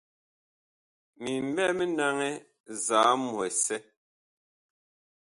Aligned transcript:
Mi 1.21 1.31
mɓɛ 1.53 1.65
mi 1.77 1.85
naŋɛ 1.97 2.29
nzahmu 2.71 3.31
ɛsɛ. 3.47 3.77